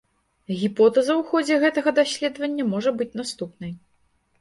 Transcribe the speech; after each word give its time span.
Гіпотэза 0.61 1.11
ў 1.19 1.27
ходзе 1.33 1.59
гэтага 1.65 1.89
даследавання 2.01 2.63
можа 2.73 2.97
быць 2.99 3.13
наступнай. 3.23 3.81